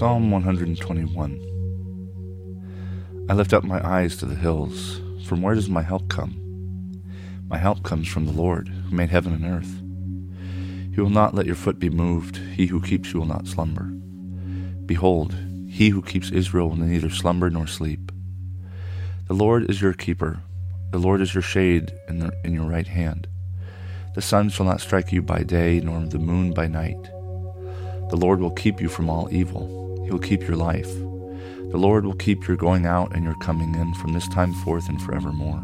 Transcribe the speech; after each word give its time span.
Psalm 0.00 0.30
121 0.30 3.26
I 3.28 3.34
lift 3.34 3.52
up 3.52 3.64
my 3.64 3.86
eyes 3.86 4.16
to 4.16 4.24
the 4.24 4.34
hills. 4.34 4.98
From 5.26 5.42
where 5.42 5.54
does 5.54 5.68
my 5.68 5.82
help 5.82 6.08
come? 6.08 7.02
My 7.48 7.58
help 7.58 7.82
comes 7.82 8.08
from 8.08 8.24
the 8.24 8.32
Lord, 8.32 8.68
who 8.68 8.96
made 8.96 9.10
heaven 9.10 9.34
and 9.34 9.44
earth. 9.44 9.82
He 10.94 11.02
will 11.02 11.10
not 11.10 11.34
let 11.34 11.44
your 11.44 11.54
foot 11.54 11.78
be 11.78 11.90
moved. 11.90 12.38
He 12.38 12.64
who 12.64 12.80
keeps 12.80 13.12
you 13.12 13.20
will 13.20 13.26
not 13.26 13.46
slumber. 13.46 13.90
Behold, 14.86 15.36
he 15.68 15.90
who 15.90 16.00
keeps 16.00 16.30
Israel 16.30 16.70
will 16.70 16.76
neither 16.76 17.10
slumber 17.10 17.50
nor 17.50 17.66
sleep. 17.66 18.10
The 19.28 19.34
Lord 19.34 19.68
is 19.68 19.82
your 19.82 19.92
keeper. 19.92 20.40
The 20.92 20.98
Lord 20.98 21.20
is 21.20 21.34
your 21.34 21.42
shade 21.42 21.92
in, 22.08 22.20
the, 22.20 22.32
in 22.42 22.54
your 22.54 22.70
right 22.70 22.88
hand. 22.88 23.28
The 24.14 24.22
sun 24.22 24.48
shall 24.48 24.64
not 24.64 24.80
strike 24.80 25.12
you 25.12 25.20
by 25.20 25.42
day, 25.42 25.78
nor 25.78 26.00
the 26.06 26.18
moon 26.18 26.54
by 26.54 26.68
night. 26.68 27.02
The 28.08 28.16
Lord 28.16 28.40
will 28.40 28.50
keep 28.50 28.80
you 28.80 28.88
from 28.88 29.10
all 29.10 29.28
evil. 29.30 29.78
He 30.10 30.12
will 30.12 30.18
keep 30.18 30.42
your 30.42 30.56
life. 30.56 30.92
The 31.70 31.78
Lord 31.78 32.04
will 32.04 32.16
keep 32.16 32.48
your 32.48 32.56
going 32.56 32.84
out 32.84 33.14
and 33.14 33.22
your 33.22 33.36
coming 33.36 33.76
in 33.76 33.94
from 33.94 34.12
this 34.12 34.26
time 34.26 34.52
forth 34.52 34.88
and 34.88 35.00
forevermore. 35.00 35.62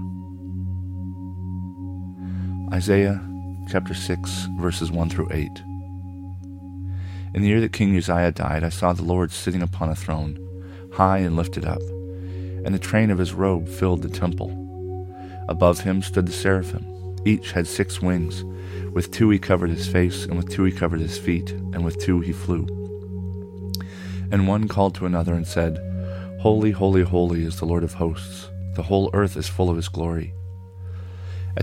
Isaiah 2.72 3.20
chapter 3.68 3.92
6, 3.92 4.46
verses 4.60 4.92
1 4.92 5.10
through 5.10 5.30
8. 5.32 5.50
In 7.34 7.42
the 7.42 7.48
year 7.48 7.60
that 7.60 7.72
King 7.72 7.96
Uzziah 7.96 8.30
died, 8.30 8.62
I 8.62 8.68
saw 8.68 8.92
the 8.92 9.02
Lord 9.02 9.32
sitting 9.32 9.62
upon 9.62 9.88
a 9.88 9.96
throne, 9.96 10.38
high 10.92 11.18
and 11.18 11.34
lifted 11.34 11.64
up, 11.64 11.82
and 12.64 12.72
the 12.72 12.78
train 12.78 13.10
of 13.10 13.18
his 13.18 13.32
robe 13.32 13.66
filled 13.66 14.02
the 14.02 14.08
temple. 14.08 14.52
Above 15.48 15.80
him 15.80 16.02
stood 16.02 16.26
the 16.26 16.32
seraphim. 16.32 16.86
Each 17.24 17.50
had 17.50 17.66
six 17.66 18.00
wings. 18.00 18.44
With 18.92 19.10
two 19.10 19.28
he 19.30 19.40
covered 19.40 19.70
his 19.70 19.88
face, 19.88 20.24
and 20.24 20.36
with 20.36 20.48
two 20.50 20.62
he 20.62 20.70
covered 20.70 21.00
his 21.00 21.18
feet, 21.18 21.50
and 21.50 21.84
with 21.84 21.98
two 21.98 22.20
he 22.20 22.30
flew. 22.30 22.85
And 24.30 24.48
one 24.48 24.68
called 24.68 24.94
to 24.96 25.06
another 25.06 25.34
and 25.34 25.46
said, 25.46 25.78
Holy, 26.40 26.70
holy, 26.70 27.02
holy 27.02 27.44
is 27.44 27.58
the 27.58 27.64
Lord 27.64 27.84
of 27.84 27.94
hosts. 27.94 28.50
The 28.74 28.82
whole 28.82 29.10
earth 29.14 29.36
is 29.36 29.48
full 29.48 29.70
of 29.70 29.76
his 29.76 29.88
glory. 29.88 30.34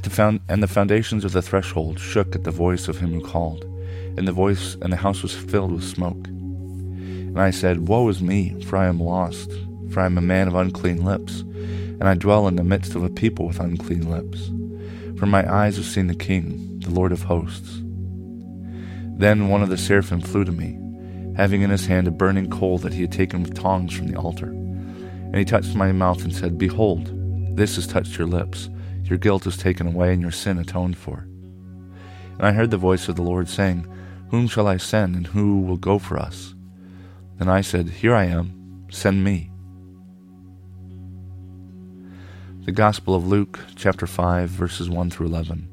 The 0.02 0.10
found- 0.10 0.42
and 0.50 0.64
the 0.64 0.68
foundations 0.68 1.24
of 1.24 1.32
the 1.32 1.42
threshold 1.42 2.00
shook 2.00 2.36
at 2.36 2.44
the 2.44 2.52
voice 2.52 2.88
of 2.88 3.00
him 3.00 3.14
who 3.14 3.22
called, 3.22 3.64
and 4.18 4.28
the 4.28 4.32
voice 4.32 4.76
and 4.82 4.92
the 4.92 4.98
house 4.98 5.22
was 5.22 5.36
filled 5.36 5.72
with 5.72 5.84
smoke. 5.84 6.28
And 6.28 7.40
I 7.40 7.52
said, 7.52 7.88
Woe 7.88 8.10
is 8.10 8.22
me, 8.22 8.62
for 8.64 8.78
I 8.78 8.88
am 8.88 9.00
lost, 9.00 9.52
for 9.92 10.02
I 10.02 10.06
am 10.06 10.18
a 10.18 10.22
man 10.22 10.48
of 10.48 10.56
unclean 10.56 11.06
lips, 11.06 11.42
and 11.42 12.06
I 12.06 12.16
dwell 12.16 12.48
in 12.48 12.56
the 12.56 12.64
midst 12.64 12.96
of 12.96 13.04
a 13.04 13.10
people 13.10 13.48
with 13.48 13.60
unclean 13.60 14.10
lips. 14.10 14.52
For 15.20 15.28
my 15.28 15.50
eyes 15.52 15.78
have 15.78 15.86
seen 15.86 16.08
the 16.08 16.16
King, 16.16 16.80
the 16.80 16.90
Lord 16.90 17.12
of 17.12 17.24
hosts. 17.24 17.82
Then 19.16 19.48
one 19.48 19.62
of 19.62 19.70
the 19.70 19.78
seraphim 19.78 20.20
flew 20.20 20.44
to 20.44 20.52
me 20.52 20.80
having 21.36 21.62
in 21.62 21.70
his 21.70 21.86
hand 21.86 22.08
a 22.08 22.12
burning 22.12 22.50
coal 22.50 22.78
that 22.80 22.94
he 22.94 23.02
had 23.02 23.12
taken 23.12 23.42
with 23.42 23.56
tongs 23.56 23.94
from 23.94 24.08
the 24.08 24.18
altar. 24.18 24.48
And 24.48 25.36
he 25.36 25.46
touched 25.46 25.76
my 25.76 25.92
mouth 25.92 26.24
and 26.24 26.34
said, 26.34 26.58
Behold, 26.58 27.12
this 27.58 27.76
has 27.76 27.88
touched 27.88 28.18
your 28.18 28.28
lips. 28.28 28.70
Your 29.04 29.18
guilt 29.18 29.48
is 29.48 29.58
taken 29.58 29.88
away, 29.88 30.14
and 30.14 30.22
your 30.22 30.32
sin 30.32 30.58
atoned 30.58 30.98
for. 30.98 31.28
And 32.38 32.44
I 32.44 32.52
heard 32.52 32.72
the 32.72 32.78
voice 32.78 33.08
of 33.08 33.16
the 33.16 33.24
Lord 33.24 33.50
saying, 33.50 33.88
Whom 34.30 34.48
shall 34.48 34.68
I 34.68 34.78
send, 34.78 35.16
and 35.16 35.28
who 35.28 35.62
will 35.62 35.78
go 35.78 36.00
for 36.00 36.18
us? 36.18 36.56
Then 37.38 37.50
I 37.50 37.62
said, 37.62 37.90
Here 37.90 38.16
I 38.16 38.26
am, 38.26 38.88
send 38.92 39.24
me. 39.24 39.50
The 42.66 42.72
Gospel 42.72 43.14
of 43.14 43.28
Luke, 43.28 43.60
chapter 43.76 44.08
5, 44.08 44.50
verses 44.50 44.90
1 44.90 45.10
through 45.10 45.28
11. 45.28 45.73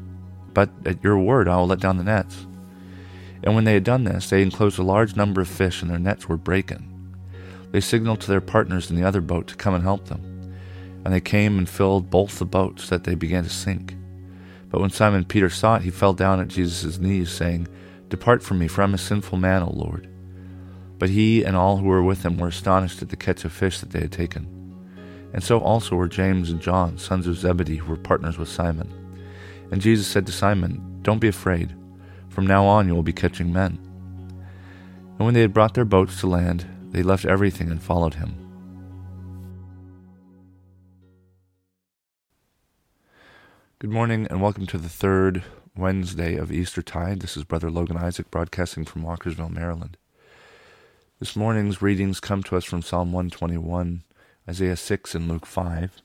but 0.53 0.69
at 0.85 1.03
your 1.03 1.17
word 1.17 1.47
I 1.47 1.57
will 1.57 1.67
let 1.67 1.79
down 1.79 1.97
the 1.97 2.03
nets. 2.03 2.45
And 3.43 3.55
when 3.55 3.63
they 3.63 3.73
had 3.73 3.83
done 3.83 4.03
this, 4.03 4.29
they 4.29 4.41
enclosed 4.41 4.77
a 4.77 4.83
large 4.83 5.15
number 5.15 5.41
of 5.41 5.47
fish, 5.47 5.81
and 5.81 5.89
their 5.89 5.99
nets 5.99 6.29
were 6.29 6.37
breaking. 6.37 6.87
They 7.71 7.81
signaled 7.81 8.21
to 8.21 8.27
their 8.27 8.41
partners 8.41 8.89
in 8.89 8.95
the 8.95 9.07
other 9.07 9.21
boat 9.21 9.47
to 9.47 9.55
come 9.55 9.73
and 9.73 9.83
help 9.83 10.05
them. 10.05 10.53
And 11.03 11.13
they 11.13 11.21
came 11.21 11.57
and 11.57 11.67
filled 11.67 12.09
both 12.09 12.37
the 12.37 12.45
boats, 12.45 12.89
that 12.89 13.03
they 13.03 13.15
began 13.15 13.43
to 13.43 13.49
sink. 13.49 13.95
But 14.69 14.81
when 14.81 14.89
Simon 14.89 15.25
Peter 15.25 15.49
saw 15.49 15.77
it, 15.77 15.81
he 15.81 15.89
fell 15.89 16.13
down 16.13 16.39
at 16.39 16.49
Jesus' 16.49 16.99
knees, 16.99 17.31
saying, 17.31 17.67
Depart 18.09 18.43
from 18.43 18.59
me, 18.59 18.67
for 18.67 18.81
I 18.81 18.83
am 18.83 18.93
a 18.93 18.99
sinful 18.99 19.37
man, 19.37 19.63
O 19.63 19.71
Lord. 19.71 20.07
But 20.99 21.09
he 21.09 21.43
and 21.43 21.55
all 21.55 21.77
who 21.77 21.87
were 21.87 22.03
with 22.03 22.23
him 22.23 22.37
were 22.37 22.49
astonished 22.49 23.01
at 23.01 23.09
the 23.09 23.15
catch 23.15 23.43
of 23.43 23.51
fish 23.51 23.79
that 23.79 23.89
they 23.89 24.01
had 24.01 24.11
taken. 24.11 24.47
And 25.33 25.43
so 25.43 25.59
also 25.59 25.95
were 25.95 26.07
James 26.07 26.51
and 26.51 26.61
John, 26.61 26.97
sons 26.97 27.25
of 27.25 27.37
Zebedee, 27.37 27.77
who 27.77 27.89
were 27.89 27.97
partners 27.97 28.37
with 28.37 28.49
Simon. 28.49 29.00
And 29.71 29.81
Jesus 29.81 30.05
said 30.05 30.25
to 30.25 30.33
Simon, 30.33 30.99
Don't 31.01 31.19
be 31.19 31.29
afraid. 31.29 31.73
From 32.29 32.45
now 32.45 32.65
on 32.65 32.87
you 32.87 32.93
will 32.93 33.03
be 33.03 33.13
catching 33.13 33.53
men. 33.53 33.79
And 35.17 35.25
when 35.25 35.33
they 35.33 35.41
had 35.41 35.53
brought 35.53 35.73
their 35.73 35.85
boats 35.85 36.19
to 36.19 36.27
land, 36.27 36.65
they 36.91 37.03
left 37.03 37.25
everything 37.25 37.71
and 37.71 37.81
followed 37.81 38.15
him. 38.15 38.35
Good 43.79 43.89
morning 43.89 44.27
and 44.29 44.41
welcome 44.41 44.67
to 44.67 44.77
the 44.77 44.89
third 44.89 45.43
Wednesday 45.75 46.35
of 46.35 46.51
Easter 46.51 46.81
tide. 46.81 47.21
This 47.21 47.37
is 47.37 47.45
Brother 47.45 47.71
Logan 47.71 47.97
Isaac 47.97 48.29
broadcasting 48.29 48.83
from 48.83 49.03
Walkersville, 49.03 49.49
Maryland. 49.49 49.97
This 51.19 51.35
morning's 51.35 51.81
readings 51.81 52.19
come 52.19 52.43
to 52.43 52.57
us 52.57 52.65
from 52.65 52.81
Psalm 52.81 53.13
121, 53.13 54.03
Isaiah 54.49 54.75
6, 54.75 55.15
and 55.15 55.27
Luke 55.29 55.45
5. 55.45 56.01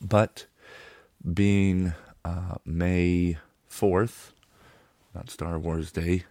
But 0.00 0.46
being 1.32 1.94
uh, 2.24 2.56
May 2.64 3.38
4th, 3.70 4.32
not 5.14 5.30
Star 5.30 5.58
Wars 5.58 5.92
Day, 5.92 6.24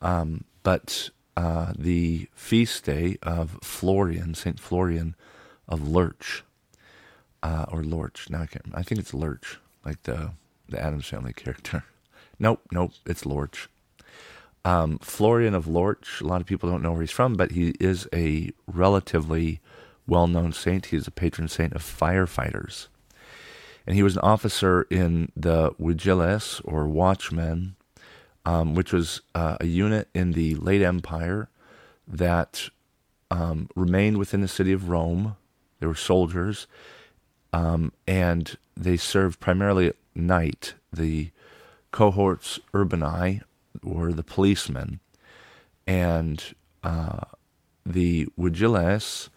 um, 0.00 0.44
but 0.62 1.10
uh, 1.36 1.72
the 1.78 2.28
feast 2.34 2.84
day 2.84 3.16
of 3.22 3.58
Florian, 3.62 4.34
St. 4.34 4.58
Florian 4.58 5.14
of 5.68 5.88
Lurch, 5.88 6.44
uh, 7.42 7.66
or 7.70 7.82
Lorch. 7.82 8.28
Now 8.28 8.42
I 8.42 8.46
can't 8.46 8.64
I 8.74 8.82
think 8.82 9.00
it's 9.00 9.14
Lurch, 9.14 9.58
like 9.84 10.02
the, 10.02 10.32
the 10.68 10.82
Addams 10.82 11.06
Family 11.06 11.32
character. 11.32 11.84
Nope, 12.42 12.62
nope, 12.72 12.92
it's 13.04 13.26
Lorch. 13.26 13.68
Um, 14.64 14.98
Florian 15.00 15.54
of 15.54 15.66
Lorch, 15.66 16.22
a 16.22 16.26
lot 16.26 16.40
of 16.40 16.46
people 16.46 16.70
don't 16.70 16.82
know 16.82 16.92
where 16.92 17.02
he's 17.02 17.10
from, 17.10 17.34
but 17.34 17.50
he 17.50 17.74
is 17.78 18.08
a 18.14 18.50
relatively 18.66 19.60
well 20.06 20.26
known 20.26 20.54
saint. 20.54 20.86
He's 20.86 21.06
a 21.06 21.10
patron 21.10 21.48
saint 21.48 21.74
of 21.74 21.82
firefighters 21.82 22.86
and 23.86 23.96
he 23.96 24.02
was 24.02 24.16
an 24.16 24.22
officer 24.22 24.82
in 24.90 25.32
the 25.36 25.70
Vigiles 25.72 26.60
or 26.64 26.86
Watchmen, 26.86 27.76
um, 28.44 28.74
which 28.74 28.92
was 28.92 29.20
uh, 29.34 29.56
a 29.60 29.66
unit 29.66 30.08
in 30.14 30.32
the 30.32 30.54
late 30.56 30.82
Empire 30.82 31.48
that 32.06 32.68
um, 33.30 33.68
remained 33.74 34.18
within 34.18 34.40
the 34.40 34.48
city 34.48 34.72
of 34.72 34.88
Rome. 34.88 35.36
They 35.78 35.86
were 35.86 35.94
soldiers, 35.94 36.66
um, 37.52 37.92
and 38.06 38.56
they 38.76 38.96
served 38.96 39.40
primarily 39.40 39.88
at 39.88 39.96
night. 40.14 40.74
The 40.92 41.30
cohorts 41.90 42.60
urbanae 42.74 43.42
were 43.82 44.12
the 44.12 44.22
policemen, 44.22 45.00
and 45.86 46.54
uh, 46.82 47.20
the 47.86 48.28
Vigiles, 48.38 49.30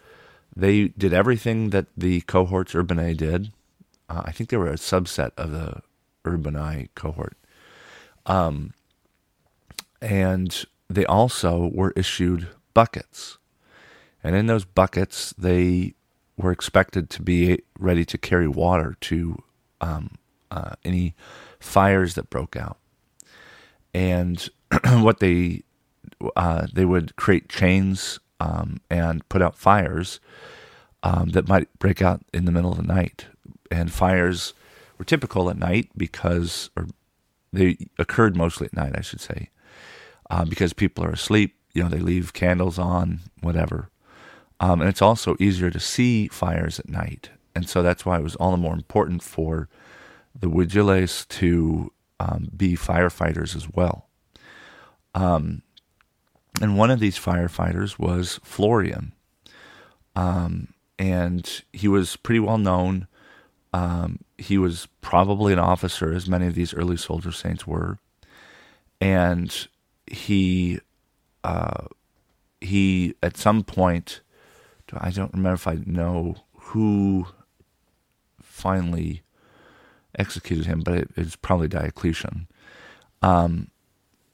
they 0.54 0.88
did 0.88 1.12
everything 1.12 1.70
that 1.70 1.86
the 1.96 2.20
cohorts 2.22 2.74
urbanae 2.74 3.16
did 3.16 3.50
uh, 4.08 4.22
I 4.24 4.32
think 4.32 4.50
they 4.50 4.56
were 4.56 4.68
a 4.68 4.74
subset 4.74 5.30
of 5.36 5.50
the 5.50 5.82
Urbanae 6.24 6.88
cohort. 6.94 7.36
Um, 8.26 8.72
and 10.00 10.64
they 10.88 11.04
also 11.06 11.70
were 11.72 11.92
issued 11.96 12.48
buckets. 12.72 13.38
And 14.22 14.34
in 14.34 14.46
those 14.46 14.64
buckets, 14.64 15.34
they 15.36 15.94
were 16.36 16.52
expected 16.52 17.10
to 17.10 17.22
be 17.22 17.60
ready 17.78 18.04
to 18.04 18.18
carry 18.18 18.48
water 18.48 18.96
to 19.02 19.42
um, 19.80 20.16
uh, 20.50 20.74
any 20.84 21.14
fires 21.60 22.14
that 22.14 22.30
broke 22.30 22.56
out. 22.56 22.78
And 23.92 24.48
what 24.88 25.20
they 25.20 25.62
uh, 26.36 26.66
they 26.72 26.84
would 26.84 27.16
create 27.16 27.48
chains 27.48 28.18
um, 28.40 28.80
and 28.90 29.26
put 29.28 29.42
out 29.42 29.56
fires 29.56 30.20
um, 31.02 31.30
that 31.30 31.48
might 31.48 31.68
break 31.78 32.02
out 32.02 32.22
in 32.32 32.44
the 32.44 32.52
middle 32.52 32.70
of 32.70 32.76
the 32.76 32.82
night. 32.82 33.26
And 33.70 33.92
fires 33.92 34.54
were 34.98 35.04
typical 35.04 35.50
at 35.50 35.56
night 35.56 35.90
because, 35.96 36.70
or 36.76 36.86
they 37.52 37.88
occurred 37.98 38.36
mostly 38.36 38.66
at 38.66 38.76
night, 38.76 38.94
I 38.96 39.00
should 39.00 39.20
say, 39.20 39.50
uh, 40.30 40.44
because 40.44 40.72
people 40.72 41.04
are 41.04 41.10
asleep. 41.10 41.56
You 41.72 41.82
know, 41.82 41.88
they 41.88 41.98
leave 41.98 42.32
candles 42.32 42.78
on, 42.78 43.20
whatever. 43.40 43.90
Um, 44.60 44.80
and 44.80 44.88
it's 44.88 45.02
also 45.02 45.36
easier 45.40 45.70
to 45.70 45.80
see 45.80 46.28
fires 46.28 46.78
at 46.78 46.88
night. 46.88 47.30
And 47.54 47.68
so 47.68 47.82
that's 47.82 48.06
why 48.06 48.18
it 48.18 48.22
was 48.22 48.36
all 48.36 48.50
the 48.50 48.56
more 48.56 48.74
important 48.74 49.22
for 49.22 49.68
the 50.38 50.48
Wigiles 50.48 51.26
to 51.28 51.92
um, 52.20 52.48
be 52.56 52.76
firefighters 52.76 53.54
as 53.56 53.68
well. 53.72 54.08
Um, 55.14 55.62
and 56.60 56.78
one 56.78 56.90
of 56.90 57.00
these 57.00 57.18
firefighters 57.18 57.98
was 57.98 58.40
Florian. 58.42 59.12
Um, 60.16 60.74
and 60.98 61.62
he 61.72 61.88
was 61.88 62.16
pretty 62.16 62.40
well 62.40 62.58
known. 62.58 63.08
Um, 63.74 64.20
he 64.38 64.56
was 64.56 64.86
probably 65.00 65.52
an 65.52 65.58
officer, 65.58 66.12
as 66.12 66.28
many 66.28 66.46
of 66.46 66.54
these 66.54 66.72
early 66.72 66.96
soldier 66.96 67.32
saints 67.32 67.66
were. 67.66 67.98
And 69.00 69.66
he, 70.06 70.78
uh, 71.42 71.88
he 72.60 73.16
at 73.20 73.36
some 73.36 73.64
point, 73.64 74.20
I 74.96 75.10
don't 75.10 75.32
remember 75.32 75.54
if 75.54 75.66
I 75.66 75.78
know 75.84 76.36
who 76.52 77.26
finally 78.40 79.22
executed 80.16 80.66
him, 80.66 80.80
but 80.84 80.94
it, 80.94 81.10
it's 81.16 81.34
probably 81.34 81.66
Diocletian. 81.66 82.46
Um, 83.22 83.72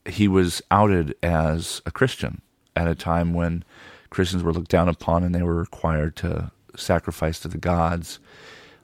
he 0.05 0.27
was 0.27 0.61
outed 0.69 1.15
as 1.23 1.81
a 1.87 1.91
Christian 1.91 2.43
at 2.75 2.87
a 2.87 2.93
time 2.93 3.33
when 3.33 3.63
Christians 4.11 4.43
were 4.43 4.53
looked 4.53 4.69
down 4.69 4.87
upon 4.87 5.23
and 5.23 5.33
they 5.33 5.41
were 5.41 5.55
required 5.55 6.15
to 6.17 6.51
sacrifice 6.75 7.39
to 7.39 7.47
the 7.47 7.57
gods. 7.57 8.19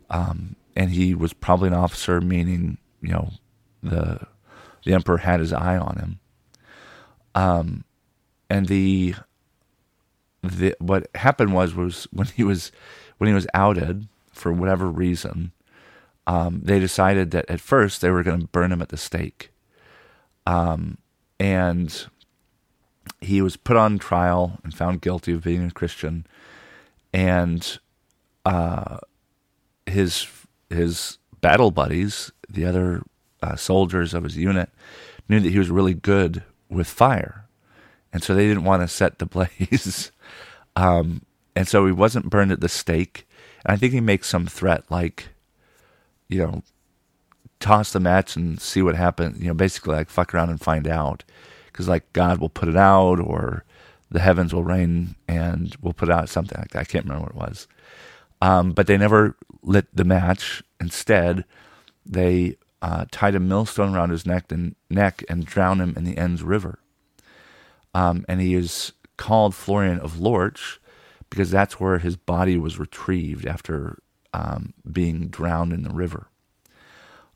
Um, 0.09 0.55
and 0.75 0.91
he 0.91 1.13
was 1.13 1.33
probably 1.33 1.67
an 1.67 1.73
officer, 1.73 2.21
meaning 2.21 2.77
you 3.01 3.09
know 3.09 3.31
the 3.83 4.19
the 4.85 4.93
emperor 4.93 5.17
had 5.17 5.39
his 5.39 5.53
eye 5.53 5.77
on 5.77 5.97
him. 5.97 6.19
Um, 7.35 7.83
and 8.49 8.67
the 8.67 9.15
the 10.43 10.75
what 10.79 11.07
happened 11.15 11.53
was 11.53 11.75
was 11.75 12.07
when 12.11 12.27
he 12.27 12.43
was 12.43 12.71
when 13.17 13.27
he 13.27 13.33
was 13.33 13.47
outed 13.53 14.07
for 14.31 14.51
whatever 14.51 14.87
reason, 14.87 15.51
um, 16.27 16.61
they 16.63 16.79
decided 16.79 17.31
that 17.31 17.49
at 17.49 17.59
first 17.59 18.01
they 18.01 18.11
were 18.11 18.23
going 18.23 18.41
to 18.41 18.47
burn 18.47 18.71
him 18.71 18.81
at 18.81 18.89
the 18.89 18.97
stake. 18.97 19.51
Um, 20.45 20.97
and 21.39 22.07
he 23.19 23.41
was 23.41 23.57
put 23.57 23.75
on 23.77 23.99
trial 23.99 24.59
and 24.63 24.73
found 24.73 25.01
guilty 25.01 25.33
of 25.33 25.43
being 25.43 25.65
a 25.65 25.71
Christian, 25.71 26.25
and 27.13 27.79
uh, 28.45 28.99
his 29.87 30.27
his 30.69 31.17
battle 31.41 31.71
buddies, 31.71 32.31
the 32.49 32.65
other 32.65 33.03
uh, 33.41 33.55
soldiers 33.55 34.13
of 34.13 34.23
his 34.23 34.37
unit, 34.37 34.69
knew 35.29 35.39
that 35.39 35.51
he 35.51 35.59
was 35.59 35.69
really 35.69 35.93
good 35.93 36.43
with 36.69 36.87
fire, 36.87 37.45
and 38.11 38.23
so 38.23 38.33
they 38.33 38.47
didn't 38.47 38.63
want 38.63 38.81
to 38.81 38.87
set 38.87 39.19
the 39.19 39.25
blaze. 39.25 40.11
um, 40.75 41.21
and 41.55 41.67
so 41.67 41.85
he 41.87 41.91
wasn't 41.91 42.29
burned 42.29 42.51
at 42.51 42.61
the 42.61 42.69
stake. 42.69 43.27
And 43.65 43.73
I 43.73 43.77
think 43.77 43.91
he 43.91 43.99
makes 43.99 44.27
some 44.27 44.45
threat 44.45 44.83
like, 44.91 45.29
you 46.29 46.37
know, 46.37 46.61
toss 47.59 47.91
the 47.91 47.99
match 47.99 48.35
and 48.35 48.61
see 48.61 48.83
what 48.83 48.95
happens. 48.95 49.39
You 49.41 49.47
know, 49.47 49.53
basically 49.55 49.95
like 49.95 50.09
fuck 50.09 50.33
around 50.33 50.51
and 50.51 50.61
find 50.61 50.87
out, 50.87 51.23
because 51.65 51.87
like 51.87 52.13
God 52.13 52.39
will 52.39 52.49
put 52.49 52.69
it 52.69 52.77
out 52.77 53.19
or 53.19 53.63
the 54.11 54.19
heavens 54.19 54.53
will 54.53 54.63
rain 54.63 55.15
and 55.27 55.75
we'll 55.81 55.93
put 55.93 56.09
out 56.09 56.29
something 56.29 56.57
like 56.59 56.69
that. 56.71 56.79
I 56.79 56.83
can't 56.83 57.05
remember 57.05 57.23
what 57.23 57.35
it 57.35 57.49
was. 57.49 57.67
Um, 58.41 58.71
but 58.71 58.87
they 58.87 58.97
never 58.97 59.35
lit 59.61 59.87
the 59.93 60.03
match. 60.03 60.63
Instead, 60.79 61.45
they 62.05 62.57
uh, 62.81 63.05
tied 63.11 63.35
a 63.35 63.39
millstone 63.39 63.95
around 63.95 64.11
his 64.11 64.25
neck 64.25 64.51
and 64.51 64.75
neck 64.89 65.23
and 65.29 65.45
drowned 65.45 65.81
him 65.81 65.93
in 65.97 66.03
the 66.03 66.17
Enns 66.17 66.43
River. 66.43 66.79
Um, 67.93 68.25
and 68.27 68.39
he 68.39 68.53
is 68.53 68.93
called 69.17 69.55
Florian 69.55 69.99
of 69.99 70.19
Lorch 70.19 70.79
because 71.29 71.49
that's 71.51 71.79
where 71.79 71.97
his 71.97 72.15
body 72.15 72.57
was 72.57 72.79
retrieved 72.79 73.45
after 73.45 73.97
um, 74.33 74.73
being 74.89 75.27
drowned 75.27 75.73
in 75.73 75.83
the 75.83 75.89
river. 75.89 76.27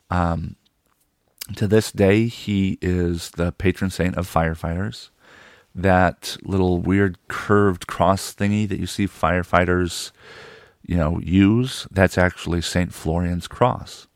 Um, 0.09 0.55
to 1.55 1.67
this 1.67 1.91
day, 1.91 2.27
he 2.27 2.77
is 2.81 3.31
the 3.31 3.51
patron 3.51 3.89
saint 3.89 4.15
of 4.15 4.31
firefighters. 4.31 5.09
That 5.73 6.37
little 6.43 6.79
weird 6.79 7.17
curved 7.27 7.87
cross 7.87 8.33
thingy 8.33 8.67
that 8.69 8.79
you 8.79 8.85
see 8.85 9.07
firefighters, 9.07 10.11
you 10.85 10.97
know, 10.97 11.19
use, 11.19 11.87
that's 11.91 12.17
actually 12.17 12.61
Saint 12.61 12.93
Florian's 12.93 13.47
cross. 13.47 14.07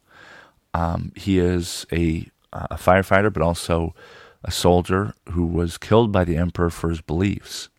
Um, 0.74 1.12
he 1.16 1.40
is 1.40 1.86
a, 1.92 2.28
a 2.52 2.76
firefighter, 2.76 3.32
but 3.32 3.42
also 3.42 3.96
a 4.44 4.52
soldier 4.52 5.14
who 5.30 5.46
was 5.46 5.78
killed 5.78 6.12
by 6.12 6.24
the 6.24 6.38
emperor 6.38 6.70
for 6.70 6.90
his 6.90 7.02
beliefs. 7.02 7.70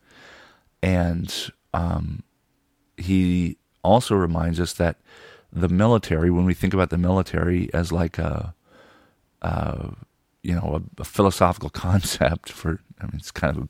And 0.83 1.33
um, 1.75 2.23
he 2.97 3.59
also 3.83 4.15
reminds 4.15 4.61
us 4.61 4.73
that 4.75 4.97
the 5.53 5.69
military, 5.69 6.31
when 6.31 6.45
we 6.45 6.55
think 6.55 6.75
about 6.75 6.91
the 6.91 6.99
military 6.99 7.73
as 7.73 7.93
like 7.93 8.19
a, 8.19 8.55
uh, 9.43 9.91
you 10.43 10.55
know, 10.55 10.81
a, 10.99 11.01
a, 11.01 11.05
philosophical 11.05 11.71
concept 11.87 12.51
for, 12.51 12.81
I 13.01 13.05
mean, 13.05 13.17
it's 13.17 13.31
kind 13.31 13.57
of 13.57 13.65
a 13.65 13.69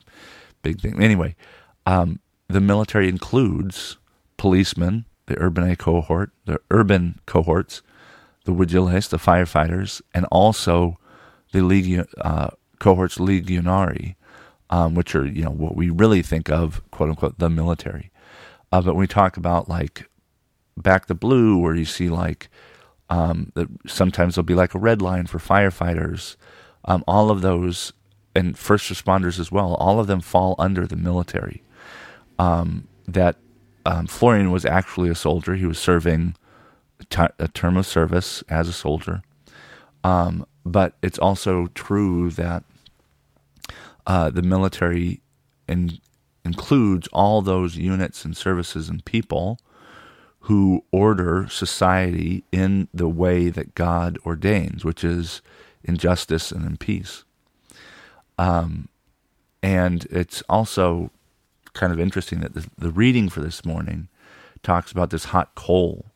big 0.61 0.81
thing. 0.81 1.01
Anyway, 1.01 1.35
um, 1.85 2.19
the 2.47 2.61
military 2.61 3.09
includes 3.09 3.97
policemen, 4.37 5.05
the 5.25 5.39
urban 5.39 5.75
cohort, 5.75 6.31
the 6.45 6.59
urban 6.71 7.19
cohorts, 7.25 7.81
the 8.45 8.53
vigiles, 8.53 9.09
the 9.09 9.17
firefighters, 9.17 10.01
and 10.13 10.25
also 10.31 10.97
the 11.51 11.61
legion, 11.61 12.07
uh, 12.21 12.49
cohorts 12.79 13.17
legionari, 13.17 14.15
um, 14.69 14.95
which 14.95 15.15
are 15.15 15.25
you 15.25 15.43
know 15.43 15.51
what 15.51 15.75
we 15.75 15.89
really 15.89 16.21
think 16.21 16.49
of, 16.49 16.81
quote 16.91 17.09
unquote, 17.09 17.39
the 17.39 17.49
military. 17.49 18.11
Uh, 18.71 18.81
but 18.81 18.93
when 18.93 19.01
we 19.01 19.07
talk 19.07 19.37
about 19.37 19.69
like 19.69 20.09
back 20.75 21.07
the 21.07 21.15
blue, 21.15 21.57
where 21.57 21.75
you 21.75 21.85
see 21.85 22.09
like 22.09 22.49
um, 23.09 23.51
sometimes 23.85 24.35
there'll 24.35 24.45
be 24.45 24.53
like 24.53 24.73
a 24.73 24.79
red 24.79 25.01
line 25.01 25.27
for 25.27 25.39
firefighters. 25.39 26.35
Um, 26.85 27.03
all 27.07 27.31
of 27.31 27.41
those 27.41 27.93
and 28.35 28.57
first 28.57 28.91
responders 28.91 29.39
as 29.39 29.51
well. 29.51 29.73
All 29.75 29.99
of 29.99 30.07
them 30.07 30.21
fall 30.21 30.55
under 30.59 30.85
the 30.85 30.95
military. 30.95 31.63
Um, 32.37 32.87
that 33.07 33.37
um, 33.87 34.05
Florian 34.05 34.51
was 34.51 34.65
actually 34.65 35.09
a 35.09 35.15
soldier. 35.15 35.55
He 35.55 35.65
was 35.65 35.79
serving 35.79 36.35
a 37.39 37.47
term 37.47 37.77
of 37.77 37.85
service 37.85 38.43
as 38.49 38.67
a 38.67 38.73
soldier. 38.73 39.21
Um, 40.03 40.45
but 40.65 40.95
it's 41.01 41.17
also 41.17 41.67
true 41.67 42.29
that 42.31 42.65
uh, 44.05 44.29
the 44.29 44.41
military 44.41 45.21
in, 45.69 45.99
includes 46.43 47.07
all 47.13 47.41
those 47.41 47.77
units 47.77 48.25
and 48.25 48.35
services 48.35 48.89
and 48.89 49.05
people 49.05 49.57
who 50.41 50.83
order 50.91 51.47
society 51.49 52.43
in 52.51 52.89
the 52.93 53.07
way 53.07 53.47
that 53.47 53.73
God 53.73 54.17
ordains, 54.25 54.83
which 54.83 55.05
is 55.05 55.41
in 55.81 55.95
justice 55.95 56.51
and 56.51 56.65
in 56.65 56.75
peace. 56.75 57.23
Um, 58.37 58.89
and 59.63 60.05
it's 60.09 60.41
also 60.49 61.09
kind 61.77 61.93
of 61.93 61.99
interesting 61.99 62.39
that 62.41 62.53
the, 62.53 62.67
the, 62.77 62.91
reading 62.91 63.29
for 63.29 63.39
this 63.39 63.63
morning 63.63 64.07
talks 64.63 64.91
about 64.91 65.09
this 65.09 65.25
hot 65.25 65.55
coal 65.55 66.07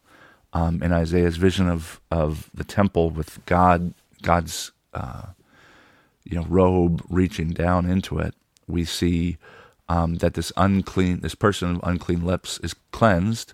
um, 0.54 0.82
in 0.84 0.92
Isaiah's 0.92 1.38
vision 1.38 1.70
of, 1.70 2.02
of 2.12 2.50
the 2.54 2.64
temple 2.64 3.10
with 3.10 3.44
God 3.46 3.94
God's 4.22 4.72
uh, 4.94 5.28
you 6.24 6.38
know 6.38 6.46
robe 6.50 7.04
reaching 7.10 7.52
down 7.52 7.90
into 7.90 8.20
it. 8.20 8.36
We 8.68 8.86
see 8.86 9.38
um, 9.90 10.16
that 10.16 10.34
this 10.34 10.52
unclean 10.58 11.22
this 11.22 11.36
person 11.36 11.76
of 11.76 11.80
unclean 11.84 12.26
lips 12.26 12.60
is 12.64 12.76
cleansed 12.92 13.54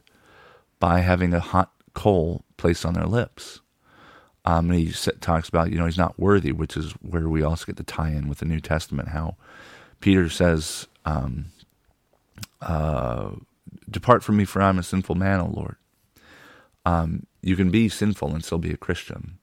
by 0.79 0.99
having 0.99 1.33
a 1.33 1.39
hot 1.39 1.71
coal 1.93 2.43
placed 2.57 2.85
on 2.85 2.93
their 2.93 3.05
lips. 3.05 3.61
Um, 4.45 4.71
and 4.71 4.79
he 4.79 4.93
talks 5.19 5.49
about, 5.49 5.71
you 5.71 5.77
know, 5.77 5.85
he's 5.85 5.97
not 5.97 6.17
worthy, 6.17 6.53
which 6.53 6.77
is 6.77 6.93
where 7.01 7.27
we 7.27 7.43
also 7.43 7.65
get 7.65 7.75
the 7.75 7.83
tie 7.83 8.11
in 8.11 8.29
with 8.29 8.37
the 8.37 8.45
New 8.45 8.61
Testament, 8.61 9.09
how 9.09 9.35
Peter 9.99 10.29
says, 10.29 10.87
um, 11.03 11.47
uh, 12.61 13.31
Depart 13.89 14.23
from 14.23 14.37
me, 14.37 14.45
for 14.45 14.61
I'm 14.61 14.79
a 14.79 14.83
sinful 14.83 15.15
man, 15.15 15.39
O 15.39 15.47
Lord. 15.47 15.75
Um, 16.85 17.25
you 17.41 17.55
can 17.55 17.69
be 17.69 17.89
sinful 17.89 18.33
and 18.33 18.43
still 18.43 18.57
be 18.57 18.71
a 18.71 18.77
Christian. 18.77 19.39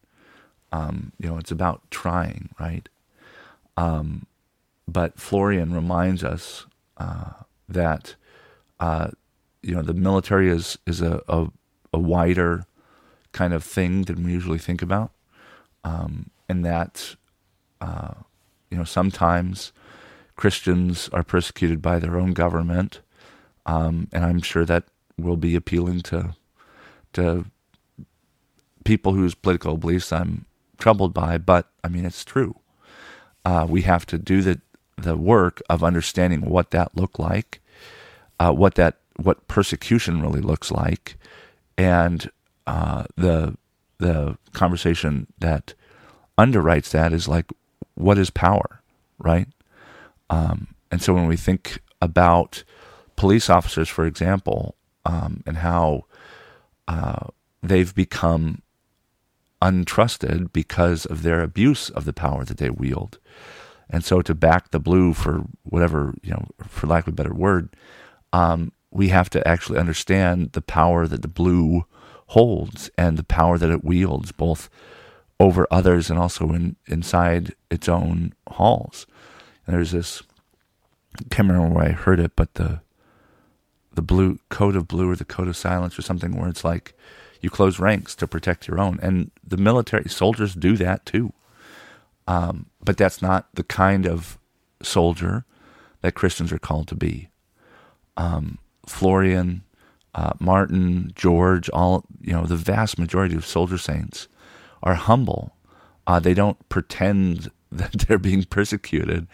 Um, 0.72 1.12
you 1.18 1.28
know, 1.28 1.38
it's 1.38 1.50
about 1.50 1.90
trying, 1.90 2.50
right? 2.58 2.88
Um, 3.76 4.26
but 4.88 5.18
Florian 5.18 5.72
reminds 5.74 6.24
us 6.24 6.66
uh, 6.96 7.32
that 7.68 8.14
uh, 8.80 9.10
you 9.62 9.74
know 9.74 9.82
the 9.82 9.94
military 9.94 10.48
is 10.48 10.78
is 10.86 11.00
a, 11.00 11.22
a, 11.28 11.46
a 11.92 11.98
wider 11.98 12.66
kind 13.32 13.52
of 13.52 13.64
thing 13.64 14.02
than 14.02 14.24
we 14.24 14.32
usually 14.32 14.58
think 14.58 14.82
about, 14.82 15.10
um, 15.84 16.30
and 16.48 16.64
that 16.64 17.16
uh, 17.80 18.14
you 18.70 18.76
know 18.76 18.84
sometimes 18.84 19.72
Christians 20.36 21.08
are 21.12 21.22
persecuted 21.22 21.80
by 21.80 21.98
their 21.98 22.16
own 22.16 22.32
government, 22.32 23.00
um, 23.66 24.08
and 24.12 24.24
I'm 24.24 24.40
sure 24.42 24.64
that 24.64 24.84
will 25.16 25.36
be 25.36 25.54
appealing 25.54 26.00
to 26.02 26.34
to 27.12 27.46
people 28.84 29.14
whose 29.14 29.34
political 29.34 29.76
beliefs 29.76 30.12
I'm 30.12 30.44
troubled 30.78 31.14
by. 31.14 31.38
But 31.38 31.68
I 31.82 31.88
mean, 31.88 32.04
it's 32.04 32.24
true. 32.24 32.56
Uh, 33.44 33.66
we 33.68 33.82
have 33.82 34.06
to 34.06 34.18
do 34.18 34.42
the 34.42 34.60
the 34.96 35.16
work 35.16 35.60
of 35.68 35.82
understanding 35.82 36.42
what 36.42 36.70
that 36.70 36.96
looked 36.96 37.18
like, 37.18 37.60
uh, 38.40 38.52
what 38.52 38.74
that 38.76 38.96
what 39.16 39.46
persecution 39.48 40.20
really 40.20 40.40
looks 40.40 40.70
like, 40.70 41.16
and 41.78 42.30
uh, 42.66 43.04
the 43.16 43.56
the 43.98 44.36
conversation 44.52 45.26
that 45.38 45.74
underwrites 46.36 46.90
that 46.90 47.12
is 47.12 47.28
like, 47.28 47.46
what 47.94 48.18
is 48.18 48.30
power, 48.30 48.80
right? 49.18 49.46
Um, 50.34 50.74
and 50.90 51.00
so 51.00 51.14
when 51.14 51.26
we 51.26 51.36
think 51.36 51.80
about 52.00 52.64
police 53.14 53.48
officers, 53.48 53.88
for 53.88 54.04
example, 54.04 54.74
um, 55.04 55.42
and 55.46 55.58
how 55.58 56.06
uh, 56.88 57.28
they've 57.62 57.94
become 57.94 58.62
untrusted 59.62 60.52
because 60.52 61.06
of 61.06 61.22
their 61.22 61.40
abuse 61.40 61.88
of 61.88 62.04
the 62.04 62.12
power 62.12 62.44
that 62.44 62.58
they 62.58 62.70
wield. 62.70 63.18
And 63.88 64.04
so 64.04 64.22
to 64.22 64.34
back 64.34 64.70
the 64.70 64.80
blue 64.80 65.12
for 65.12 65.44
whatever, 65.62 66.14
you 66.22 66.32
know, 66.32 66.46
for 66.66 66.86
lack 66.88 67.06
of 67.06 67.12
a 67.12 67.16
better 67.16 67.34
word, 67.34 67.68
um, 68.32 68.72
we 68.90 69.08
have 69.08 69.30
to 69.30 69.46
actually 69.46 69.78
understand 69.78 70.52
the 70.52 70.62
power 70.62 71.06
that 71.06 71.22
the 71.22 71.28
blue 71.28 71.84
holds 72.28 72.90
and 72.98 73.16
the 73.16 73.24
power 73.24 73.56
that 73.58 73.70
it 73.70 73.84
wields 73.84 74.32
both 74.32 74.68
over 75.38 75.66
others 75.70 76.10
and 76.10 76.18
also 76.18 76.50
in, 76.50 76.76
inside 76.86 77.54
its 77.70 77.88
own 77.88 78.32
halls. 78.48 79.06
And 79.66 79.76
there's 79.76 79.92
this, 79.92 80.22
I 81.18 81.22
can't 81.30 81.48
remember 81.48 81.74
where 81.74 81.86
I 81.86 81.92
heard 81.92 82.20
it, 82.20 82.32
but 82.36 82.54
the 82.54 82.80
the 83.94 84.02
blue 84.02 84.38
code 84.48 84.74
of 84.74 84.88
blue 84.88 85.10
or 85.10 85.16
the 85.16 85.24
code 85.24 85.46
of 85.46 85.56
silence 85.56 85.96
or 85.98 86.02
something 86.02 86.36
where 86.36 86.48
it's 86.48 86.64
like 86.64 86.94
you 87.40 87.50
close 87.50 87.78
ranks 87.78 88.14
to 88.16 88.26
protect 88.26 88.66
your 88.66 88.80
own. 88.80 88.98
And 89.02 89.30
the 89.46 89.56
military 89.56 90.08
soldiers 90.08 90.54
do 90.54 90.76
that 90.78 91.06
too. 91.06 91.32
Um, 92.26 92.66
but 92.82 92.96
that's 92.96 93.22
not 93.22 93.48
the 93.54 93.62
kind 93.62 94.06
of 94.06 94.38
soldier 94.82 95.44
that 96.00 96.14
Christians 96.14 96.52
are 96.52 96.58
called 96.58 96.88
to 96.88 96.94
be. 96.94 97.28
Um, 98.16 98.58
Florian, 98.86 99.62
uh, 100.14 100.32
Martin, 100.40 101.12
George, 101.14 101.68
all 101.70 102.04
you 102.20 102.32
know, 102.32 102.46
the 102.46 102.56
vast 102.56 102.98
majority 102.98 103.36
of 103.36 103.46
soldier 103.46 103.78
saints 103.78 104.28
are 104.82 104.94
humble. 104.94 105.54
Uh, 106.06 106.20
they 106.20 106.34
don't 106.34 106.68
pretend 106.68 107.50
that 107.92 107.92
they're 107.92 108.18
being 108.18 108.44
persecuted, 108.44 109.26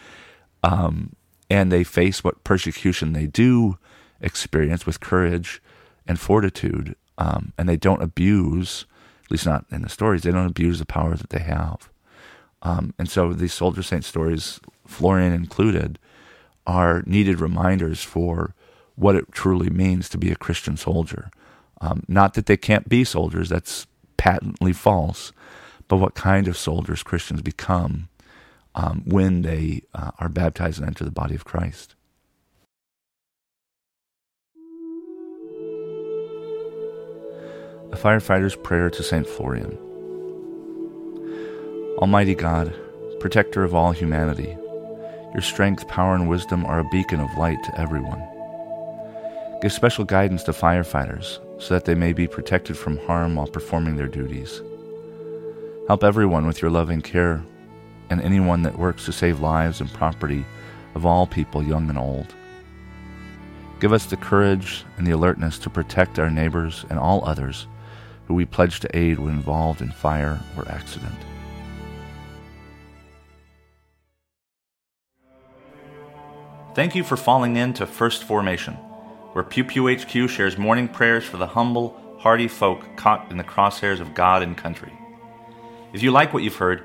um, 0.63 1.15
and 1.49 1.71
they 1.71 1.85
face 1.85 2.23
what 2.25 2.45
persecution 2.45 3.13
they 3.13 3.27
do 3.27 3.79
experience 4.21 4.87
with 4.87 5.01
courage 5.01 5.63
and 6.07 6.19
fortitude, 6.19 6.97
um, 7.19 7.53
and 7.59 7.69
they 7.69 7.77
don't 7.77 8.03
abuse, 8.03 8.87
at 9.25 9.31
least 9.31 9.47
not 9.47 9.65
in 9.71 9.83
the 9.83 9.89
stories, 9.89 10.23
they 10.23 10.31
don't 10.31 10.47
abuse 10.47 10.79
the 10.79 10.87
power 10.87 11.15
that 11.17 11.31
they 11.31 11.41
have. 11.41 11.91
Um, 12.63 12.95
and 12.99 13.09
so 13.09 13.33
these 13.33 13.55
soldier 13.55 13.83
saint 13.83 14.05
stories, 14.05 14.61
Florian 14.87 15.33
included, 15.33 15.99
are 16.67 17.03
needed 17.07 17.41
reminders 17.41 18.03
for 18.03 18.55
what 18.97 19.17
it 19.17 19.33
truly 19.33 19.71
means 19.71 20.09
to 20.11 20.19
be 20.19 20.31
a 20.31 20.37
Christian 20.37 20.77
soldier. 20.77 21.31
Um, 21.81 22.03
not 22.07 22.35
that 22.35 22.47
they 22.47 22.59
can't 22.59 22.89
be 22.89 23.05
soldiers, 23.05 23.49
that's 23.49 23.87
patently 24.19 24.75
false, 24.75 25.33
but 25.89 25.97
what 25.97 26.15
kind 26.15 26.47
of 26.47 26.57
soldiers 26.59 27.03
Christians 27.03 27.41
become 27.41 28.09
um, 28.75 29.03
when 29.05 29.43
they 29.43 29.83
uh, 29.95 30.11
are 30.19 30.29
baptized 30.29 30.79
and 30.79 30.87
enter 30.87 31.05
the 31.05 31.11
body 31.11 31.35
of 31.35 31.45
Christ. 31.45 31.95
A 37.93 37.97
firefighter's 37.97 38.55
prayer 38.55 38.89
to 38.91 39.03
St. 39.03 39.27
Florian. 39.27 39.77
Almighty 41.99 42.35
God, 42.35 42.73
protector 43.19 43.65
of 43.65 43.75
all 43.75 43.91
humanity, 43.93 44.57
your 45.33 45.43
strength, 45.43 45.87
power, 45.89 46.15
and 46.15 46.29
wisdom 46.29 46.65
are 46.67 46.81
a 46.81 46.89
beacon 46.91 47.21
of 47.21 47.37
light 47.37 47.63
to 47.65 47.81
everyone. 47.81 48.23
Give 49.61 49.73
special 49.73 50.05
guidance 50.05 50.43
to 50.45 50.53
firefighters 50.53 51.39
so 51.63 51.75
that 51.75 51.85
they 51.85 51.95
may 51.95 52.13
be 52.13 52.27
protected 52.27 52.77
from 52.77 52.97
harm 53.07 53.35
while 53.35 53.47
performing 53.47 53.97
their 53.97 54.09
duties. 54.09 54.63
Help 55.87 56.03
everyone 56.03 56.47
with 56.47 56.63
your 56.63 56.71
loving 56.71 57.03
care 57.03 57.45
and 58.11 58.21
anyone 58.21 58.63
that 58.63 58.79
works 58.79 59.07
to 59.07 59.13
save 59.13 59.41
lives 59.41 59.81
and 59.81 59.93
property 59.93 60.45
of 60.95 61.07
all 61.07 61.27
people, 61.27 61.63
young 61.63 61.89
and 61.89 61.99
old. 61.99 62.35
Give 63.81 63.93
us 63.93 64.05
the 64.05 64.17
courage 64.17 64.85
and 64.99 65.07
the 65.07 65.13
alertness 65.13 65.59
to 65.61 65.71
protect 65.71 66.19
our 66.19 66.29
neighbors 66.29 66.85
and 66.91 66.99
all 66.99 67.25
others 67.25 67.67
who 68.27 68.35
we 68.35 68.45
pledge 68.45 68.81
to 68.81 68.97
aid 68.97 69.19
when 69.19 69.33
involved 69.33 69.81
in 69.81 69.91
fire 69.91 70.39
or 70.57 70.69
accident. 70.69 71.15
Thank 76.75 76.95
you 76.95 77.03
for 77.03 77.17
falling 77.17 77.57
in 77.57 77.73
to 77.75 77.87
First 77.87 78.23
Formation, 78.25 78.75
where 79.33 79.43
Pew 79.43 79.65
Pew 79.65 79.89
HQ 79.89 80.31
shares 80.31 80.57
morning 80.57 80.87
prayers 80.87 81.25
for 81.25 81.37
the 81.37 81.47
humble, 81.47 82.01
hardy 82.19 82.47
folk 82.47 82.85
caught 82.97 83.31
in 83.31 83.39
the 83.39 83.45
crosshairs 83.45 83.99
of 83.99 84.15
God 84.15 84.43
and 84.43 84.57
country. 84.57 84.93
If 85.93 86.03
you 86.03 86.13
like 86.13 86.33
what 86.33 86.45
you've 86.45 86.55
heard, 86.55 86.85